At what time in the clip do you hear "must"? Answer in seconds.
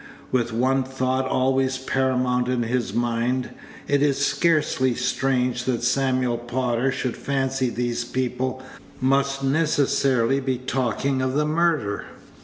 8.99-9.43